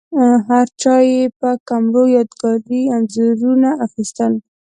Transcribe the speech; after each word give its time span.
هرچا 0.49 0.95
یې 1.11 1.21
په 1.39 1.49
کمرو 1.69 2.03
یادګاري 2.15 2.81
انځورونه 2.95 3.69
اخیستل. 3.85 4.33